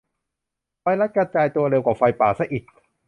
[0.81, 2.63] ไวรัสกระจายตัวเร็วกว่าไฟป่าซะอีก